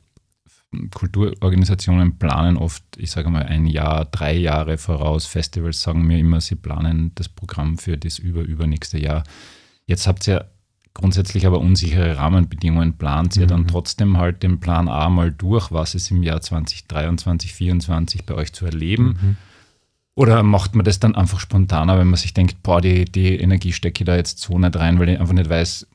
[0.93, 5.25] Kulturorganisationen planen oft, ich sage mal, ein Jahr, drei Jahre voraus.
[5.25, 9.23] Festivals sagen mir immer, sie planen das Programm für das über, übernächste Jahr.
[9.85, 10.49] Jetzt habt ihr
[10.97, 13.49] grundsätzlich aber unsichere Rahmenbedingungen plant ihr mhm.
[13.49, 18.33] dann trotzdem halt den Plan A mal durch, was ist im Jahr 2023, 2024 bei
[18.33, 19.17] euch zu erleben?
[19.21, 19.37] Mhm.
[20.15, 23.71] Oder macht man das dann einfach spontaner, wenn man sich denkt, boah, die, die Energie
[23.71, 25.85] stecke ich da jetzt so nicht rein, weil ich einfach nicht weiß,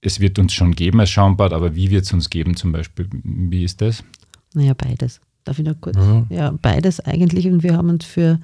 [0.00, 3.08] es wird uns schon geben als Schaumbad, aber wie wird es uns geben zum Beispiel?
[3.12, 4.04] Wie ist das?
[4.54, 5.20] Naja, beides.
[5.44, 5.96] Darf ich noch kurz?
[5.96, 6.26] Mhm.
[6.30, 7.46] Ja, beides eigentlich.
[7.46, 8.38] Und wir haben uns für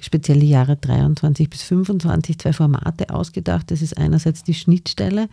[0.00, 3.70] spezielle Jahre 23 bis 25 zwei Formate ausgedacht.
[3.70, 5.28] Das ist einerseits die Schnittstelle.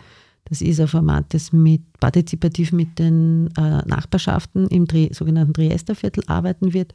[0.45, 6.23] Das ist ein Format, das mit, partizipativ mit den äh, Nachbarschaften im Dre sogenannten Triesterviertel
[6.27, 6.93] arbeiten wird.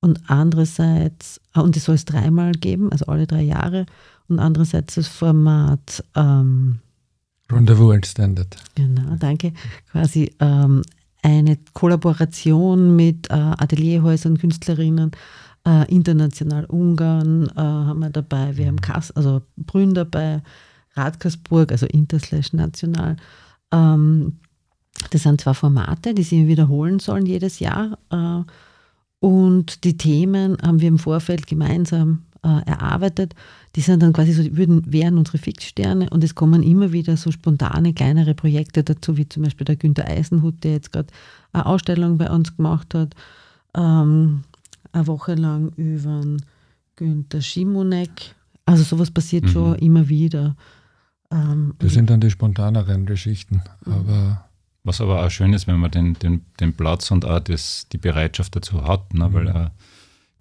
[0.00, 3.86] Und andererseits, äh, und es soll es dreimal geben, also alle drei Jahre.
[4.28, 6.80] Und andererseits das Format ähm,
[7.52, 8.56] Rendezvous Extended.
[8.74, 9.52] Genau, danke.
[9.90, 10.82] Quasi ähm,
[11.22, 15.12] eine Kollaboration mit äh, Atelierhäusern, Künstlerinnen,
[15.66, 20.42] äh, international Ungarn äh, haben wir dabei, wir haben Kass, also Brünn dabei,
[20.94, 23.16] Radkersburg, also interslash national.
[23.70, 24.38] Ähm,
[25.10, 27.98] das sind zwei Formate, die sich wiederholen sollen jedes Jahr.
[28.10, 28.42] Äh,
[29.20, 33.34] und die Themen haben wir im Vorfeld gemeinsam äh, erarbeitet.
[33.76, 37.30] Die sind dann quasi so, würden, wären unsere Fixsterne und es kommen immer wieder so
[37.30, 41.08] spontane, kleinere Projekte dazu, wie zum Beispiel der Günther Eisenhut, der jetzt gerade
[41.52, 43.14] eine Ausstellung bei uns gemacht hat,
[43.74, 44.44] ähm,
[44.92, 46.22] eine Woche lang über
[46.96, 48.34] Günther Schimonek.
[48.66, 49.48] Also sowas passiert mhm.
[49.48, 50.56] schon immer wieder.
[51.30, 53.92] Ähm, das sind dann die spontaneren Geschichten, mhm.
[53.92, 54.44] aber
[54.84, 57.98] was aber auch schön ist, wenn man den, den, den Platz und auch das, die
[57.98, 59.28] Bereitschaft dazu hat, ne?
[59.28, 59.34] Mhm.
[59.34, 59.70] weil eine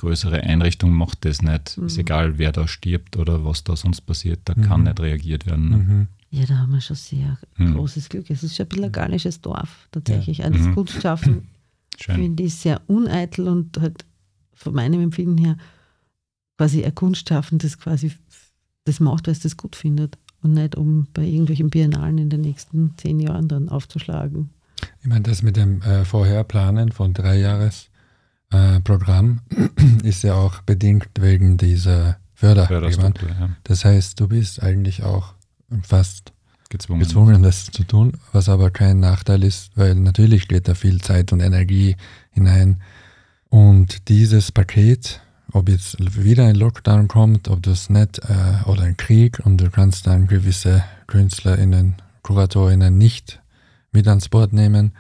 [0.02, 1.78] größere Einrichtung macht das nicht.
[1.78, 1.88] Mhm.
[1.88, 4.62] Ist egal, wer da stirbt oder was da sonst passiert, da mhm.
[4.64, 5.70] kann nicht reagiert werden.
[5.70, 5.78] Ne?
[5.78, 6.08] Mhm.
[6.32, 7.76] Ja, da haben wir schon sehr mhm.
[7.76, 8.30] großes Glück.
[8.30, 10.40] Es ist schon ein bisschen ein gallisches Dorf tatsächlich.
[10.40, 10.46] Ja.
[10.46, 11.48] Also das Kunstschaffen
[11.98, 14.06] finde ich sehr uneitel und halt
[14.54, 15.58] von meinem Empfinden her
[16.58, 18.12] quasi ein Kunstschaffen, das quasi
[18.86, 22.42] das macht, weil es das gut findet und nicht um bei irgendwelchen Biennalen in den
[22.42, 24.50] nächsten zehn Jahren dann aufzuschlagen.
[25.02, 27.91] Ich meine, das mit dem äh, Vorherplanen von drei Jahres
[28.52, 29.42] äh, Programm
[30.04, 33.14] ist ja auch bedingt wegen dieser Förderprogramm.
[33.28, 33.50] Ja.
[33.64, 35.34] Das heißt, du bist eigentlich auch
[35.84, 36.34] fast
[36.70, 37.02] gezwungen.
[37.02, 41.32] gezwungen, das zu tun, was aber kein Nachteil ist, weil natürlich geht da viel Zeit
[41.32, 41.96] und Energie
[42.32, 42.82] hinein.
[43.50, 45.22] Und dieses Paket
[45.54, 49.70] ob jetzt wieder ein Lockdown kommt, ob das nicht äh, oder ein Krieg und du
[49.70, 53.42] kannst dann gewisse KünstlerInnen, KuratorInnen nicht
[53.92, 54.94] mit ans Board nehmen,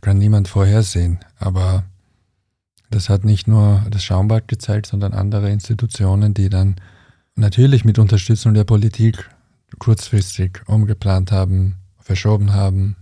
[0.00, 1.18] kann niemand vorhersehen.
[1.38, 1.84] Aber
[2.90, 6.76] das hat nicht nur das Schaumbad gezeigt, sondern andere Institutionen, die dann
[7.36, 9.30] natürlich mit Unterstützung der Politik
[9.78, 12.96] kurzfristig umgeplant haben, verschoben haben,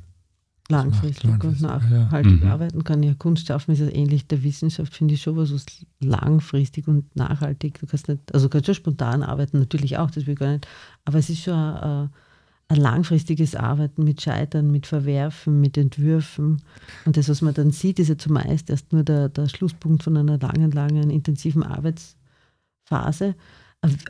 [0.68, 2.53] langfristig und nachhaltig ja.
[2.53, 3.03] arbeiten kann.
[3.03, 5.64] Ja, Kunst schaffen ist ja ähnlich der Wissenschaft, finde ich schon was, was
[6.01, 7.81] langfristig und nachhaltig.
[7.81, 10.53] Du kannst nicht, also du kannst schon spontan arbeiten, natürlich auch, das will ich gar
[10.53, 10.68] nicht,
[11.07, 12.11] aber es ist schon ein,
[12.69, 16.61] ein langfristiges Arbeiten mit Scheitern, mit Verwerfen, mit Entwürfen.
[17.07, 20.17] Und das, was man dann sieht, ist ja zumeist erst nur der, der Schlusspunkt von
[20.17, 23.35] einer langen, langen, intensiven Arbeitsphase.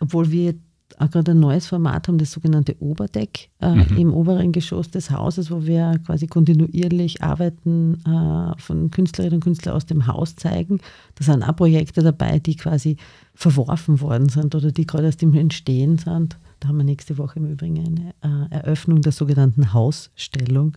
[0.01, 0.55] Obwohl wir
[0.99, 3.97] auch gerade ein neues Format haben, das sogenannte Oberdeck äh, mhm.
[3.97, 9.77] im oberen Geschoss des Hauses, wo wir quasi kontinuierlich Arbeiten äh, von Künstlerinnen und Künstlern
[9.77, 10.81] aus dem Haus zeigen.
[11.15, 12.97] Da sind auch Projekte dabei, die quasi
[13.35, 16.39] verworfen worden sind oder die gerade erst im Entstehen sind.
[16.61, 20.77] Da haben wir nächste Woche im Übrigen eine äh, Eröffnung der sogenannten Hausstellung.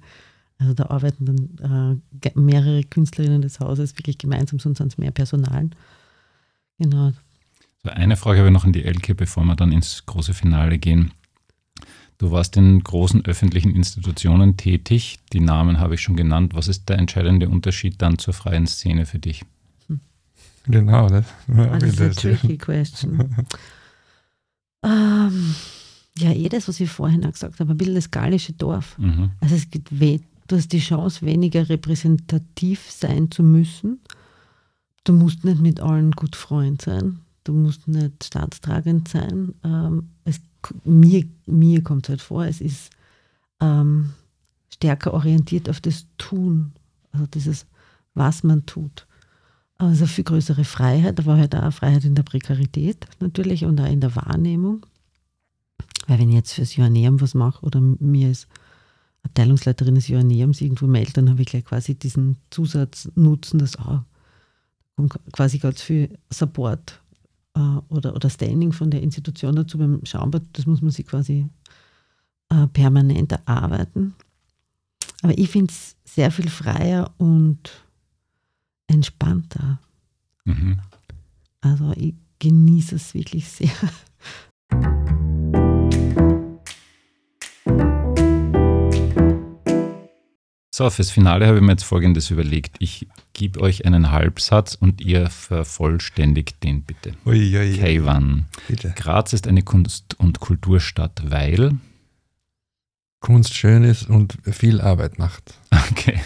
[0.57, 5.11] Also da arbeiten dann äh, mehrere Künstlerinnen des Hauses wirklich gemeinsam, sonst sind es mehr
[5.11, 5.69] Personal.
[6.77, 7.11] Genau,
[7.83, 11.11] eine Frage habe ich noch an die Elke, bevor wir dann ins große Finale gehen.
[12.19, 15.17] Du warst in großen öffentlichen Institutionen tätig.
[15.33, 16.53] Die Namen habe ich schon genannt.
[16.53, 19.43] Was ist der entscheidende Unterschied dann zur freien Szene für dich?
[20.67, 23.33] Genau, das, das ist eine tricky question.
[24.83, 25.55] Ähm,
[26.17, 28.97] ja, eh das, was ich vorhin auch gesagt habe, ein bisschen das gallische Dorf.
[28.97, 29.31] Mhm.
[29.39, 33.99] Also es gibt du hast die Chance, weniger repräsentativ sein zu müssen.
[35.03, 39.53] Du musst nicht mit allen gut Freund sein du musst nicht staatstragend sein.
[39.63, 40.41] Ähm, es,
[40.83, 42.91] mir mir kommt es halt vor, es ist
[43.59, 44.13] ähm,
[44.73, 46.73] stärker orientiert auf das Tun,
[47.11, 47.65] also dieses,
[48.13, 49.07] was man tut.
[49.81, 53.87] Also viel größere Freiheit, da war halt auch Freiheit in der Prekarität natürlich und auch
[53.87, 54.85] in der Wahrnehmung.
[56.05, 58.47] Weil wenn ich jetzt fürs Joanneum was mache oder mir als
[59.23, 64.01] Abteilungsleiterin des Joanneums irgendwo melde, dann habe ich gleich quasi diesen Zusatznutzen, dass auch
[65.31, 67.01] quasi ganz viel Support
[67.55, 71.47] äh, oder, oder Standing von der Institution dazu beim Schaumbad, das muss man sich quasi
[72.49, 74.13] äh, permanent erarbeiten.
[75.23, 77.71] Aber ich finde es sehr viel freier und
[78.91, 79.79] entspannter.
[80.45, 80.79] Mhm.
[81.61, 83.69] Also ich genieße es wirklich sehr.
[90.73, 92.77] So, fürs Finale habe ich mir jetzt Folgendes überlegt.
[92.79, 97.13] Ich gebe euch einen Halbsatz und ihr vervollständigt den bitte.
[98.67, 98.93] Bitte.
[98.95, 101.77] Graz ist eine Kunst- und Kulturstadt, weil
[103.19, 105.53] Kunst schön ist und viel Arbeit macht.
[105.91, 106.19] Okay.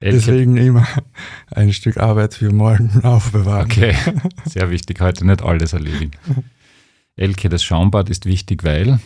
[0.00, 0.86] Deswegen immer
[1.50, 3.64] ein Stück Arbeit für morgen aufbewahren.
[3.64, 3.96] Okay,
[4.44, 6.12] sehr wichtig, heute nicht alles erledigen.
[7.16, 9.00] Elke, das Schaumbad ist wichtig, weil?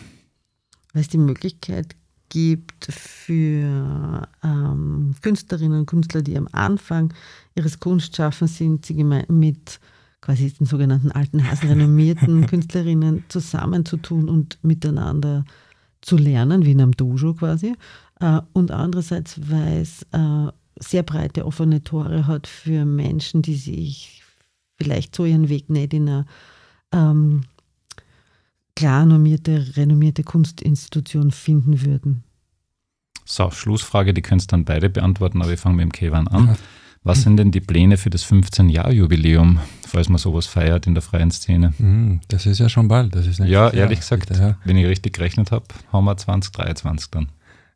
[0.93, 1.95] Weil es die Möglichkeit
[2.27, 7.13] gibt für ähm, Künstlerinnen und Künstler, die am Anfang
[7.55, 9.79] ihres Kunstschaffens sind, sie mit
[10.21, 15.45] quasi den sogenannten alten Hasen renommierten Künstlerinnen zusammenzutun und miteinander
[16.01, 17.75] zu lernen, wie in einem Dojo quasi.
[18.19, 24.23] Äh, und andererseits, weil es äh, sehr breite offene Tore hat für Menschen, die sich
[24.77, 26.25] vielleicht so ihren Weg nicht in einer
[26.91, 27.41] ähm,
[28.75, 32.23] klar normierte, renommierte Kunstinstitution finden würden.
[33.25, 36.57] So, Schlussfrage, die könntest dann beide beantworten, aber ich fange mit dem Kevan an.
[37.03, 41.31] Was sind denn die Pläne für das 15-Jahr-Jubiläum, falls man sowas feiert in der freien
[41.31, 41.73] Szene?
[41.77, 43.15] Hm, das ist ja schon bald.
[43.15, 44.57] Das ist ja, ehrlich gesagt, ja.
[44.65, 47.29] wenn ich richtig gerechnet habe, haben wir 2023 dann.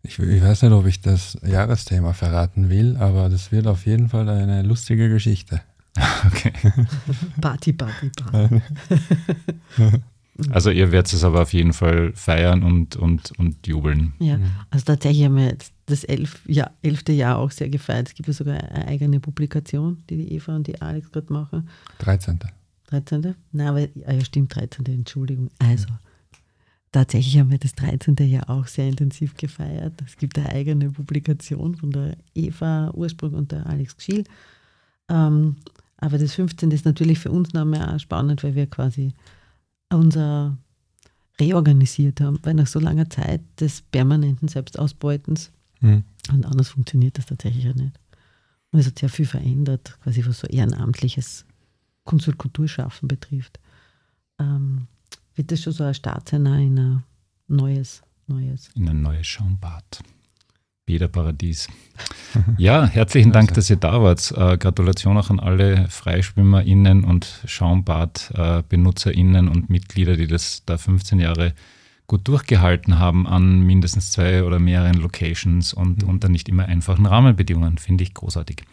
[0.08, 4.10] Ich, ich, weiß nicht, ob ich das Jahresthema verraten will, aber das wird auf jeden
[4.10, 5.62] Fall eine lustige Geschichte.
[6.26, 6.52] Okay.
[7.42, 8.62] Party, Party, Party.
[10.50, 14.14] Also ihr werdet es aber auf jeden Fall feiern und, und, und jubeln.
[14.20, 14.52] Ja, mhm.
[14.70, 18.10] also tatsächlich haben wir das elf, ja, elfte Jahr auch sehr gefeiert.
[18.10, 21.70] Es gibt ja sogar eine eigene Publikation, die die Eva und die Alex gerade machen.
[22.00, 22.40] 13.
[22.88, 23.36] 13.
[23.54, 24.86] Nein, aber ah ja, stimmt, 13.
[24.88, 25.50] Entschuldigung.
[25.60, 25.88] Also,
[26.96, 28.16] tatsächlich haben wir das 13.
[28.30, 30.02] Jahr auch sehr intensiv gefeiert.
[30.06, 34.24] Es gibt eine eigene Publikation von der Eva Ursprung und der Alex Schiel.
[35.10, 35.58] Ähm,
[35.98, 36.72] aber das 15.
[36.72, 39.14] ist natürlich für uns nochmal spannend, weil wir quasi
[39.92, 40.58] unser
[41.38, 46.06] reorganisiert haben, weil nach so langer Zeit des permanenten Selbstausbeutens mhm.
[46.32, 48.00] und anders funktioniert das tatsächlich ja nicht.
[48.72, 51.46] Und es hat sehr viel verändert, quasi was so ehrenamtliches
[52.06, 53.60] Kunst- und Kulturschaffen betrifft.
[54.40, 54.88] Ähm,
[55.36, 57.04] wird das schon so ein Start sein in ein
[57.48, 58.70] neues, neues.
[58.76, 60.02] In ein neues Schaumbad.
[60.86, 61.68] Bäderparadies.
[62.58, 64.34] Ja, herzlichen Dank, dass ihr da wart.
[64.36, 71.54] Äh, Gratulation auch an alle FreischwimmerInnen und SchaumbadbenutzerInnen und Mitglieder, die das da 15 Jahre
[72.08, 76.10] gut durchgehalten haben an mindestens zwei oder mehreren Locations und mhm.
[76.10, 77.78] unter nicht immer einfachen Rahmenbedingungen.
[77.78, 78.64] Finde ich großartig.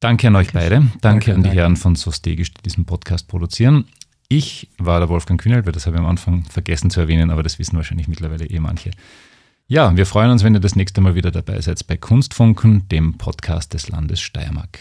[0.00, 0.76] Danke an euch beide.
[0.76, 1.58] Danke, danke an die danke.
[1.58, 3.86] Herren von Sostegisch, die diesen Podcast produzieren.
[4.34, 7.58] Ich war der Wolfgang Kühnel, das habe ich am Anfang vergessen zu erwähnen, aber das
[7.58, 8.90] wissen wahrscheinlich mittlerweile eh manche.
[9.68, 13.18] Ja, wir freuen uns, wenn ihr das nächste Mal wieder dabei seid bei Kunstfunken, dem
[13.18, 14.78] Podcast des Landes Steiermark.